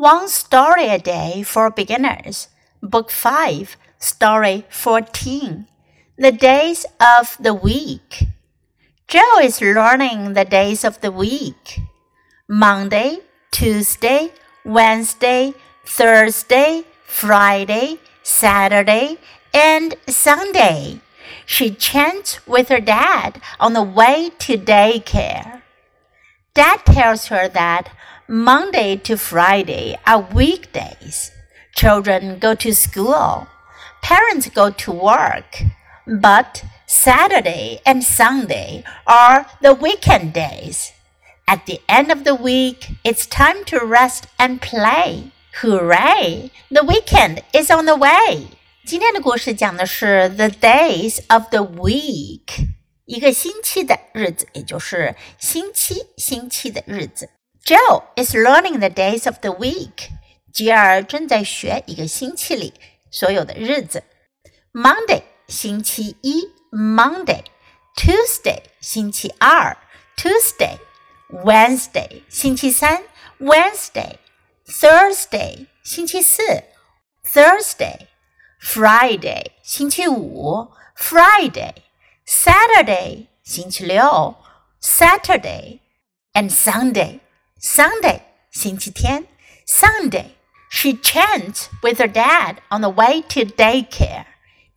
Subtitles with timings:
[0.00, 2.48] One Story a Day for Beginners,
[2.82, 5.66] Book 5, Story 14.
[6.16, 6.86] The Days
[7.18, 8.24] of the Week.
[9.08, 11.80] Jill is learning the days of the week
[12.48, 13.18] Monday,
[13.50, 14.32] Tuesday,
[14.64, 15.52] Wednesday,
[15.84, 19.18] Thursday, Friday, Saturday,
[19.52, 21.02] and Sunday.
[21.44, 25.60] She chants with her dad on the way to daycare.
[26.54, 27.90] Dad tells her that
[28.29, 31.31] Monday to Friday are weekdays.
[31.75, 33.47] Children go to school.
[34.01, 35.63] Parents go to work.
[36.07, 40.91] But Saturday and Sunday are the weekend days.
[41.47, 45.31] At the end of the week, it's time to rest and play.
[45.61, 46.51] Hooray!
[46.69, 48.47] The weekend is on the way.
[48.85, 52.67] 今天的故事讲的是 the days of the week，
[53.05, 57.29] 一个星期的日子，也就是星期星期的日子。
[57.64, 60.10] Jill is learning the days of the week.
[60.52, 62.72] 吉尔正在学一个星期里
[63.10, 64.02] 所有的日子。
[64.72, 69.76] Monday 星期一，Monday；Tuesday 星期二
[70.16, 73.02] ，Tuesday；Wednesday 星期三
[73.38, 76.62] ，Wednesday；Thursday 星期四
[77.24, 79.50] ，Thursday；Friday
[84.80, 85.80] Saturday.
[86.32, 87.20] And Sunday。
[87.61, 88.21] Sunday
[88.51, 89.25] 星期天，
[89.67, 90.27] Sunday
[90.69, 94.25] she chants with her dad on the way to daycare.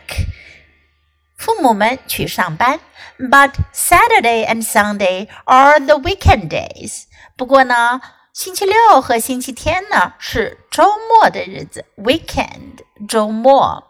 [1.37, 2.79] 父母们去上班。
[3.19, 7.03] But Saturday and Sunday are the weekend days。
[7.35, 8.01] 不过呢，
[8.33, 13.83] 星期六和星期天呢是周末的日子，weekend 周末。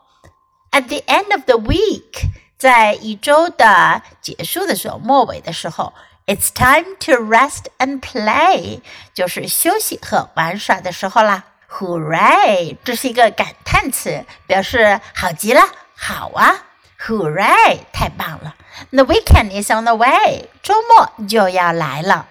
[0.71, 5.93] At the end of the week，在一周的结束的时候，末尾的时候。
[6.26, 8.80] it's time to rest and play，
[9.14, 11.44] 就是休息和玩耍的时候啦。
[11.70, 12.76] Hooray！
[12.84, 15.62] 这是一个感叹词，表示好极了，
[15.96, 16.64] 好啊
[17.00, 17.78] ！Hooray！
[17.92, 18.54] 太棒了
[18.90, 22.28] ！The weekend is on the way，周末就要来了。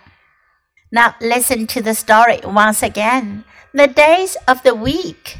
[0.92, 3.44] Now listen to the story once again.
[3.74, 5.38] The days of the week.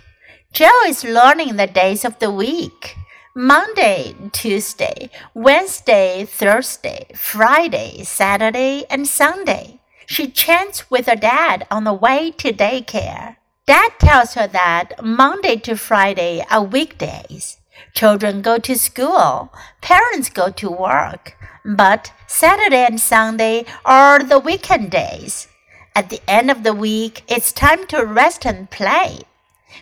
[0.52, 2.96] Jill is learning the days of the week.
[3.34, 9.80] Monday, Tuesday, Wednesday, Thursday, Friday, Saturday, and Sunday.
[10.06, 13.38] She chants with her dad on the way to daycare.
[13.66, 17.58] Dad tells her that Monday to Friday are weekdays.
[17.94, 24.92] Children go to school, parents go to work, but Saturday and Sunday are the weekend
[24.92, 25.48] days.
[25.96, 29.22] At the end of the week, it's time to rest and play.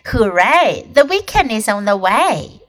[0.06, 0.88] Hooray!
[0.92, 2.59] The weekend is on the way.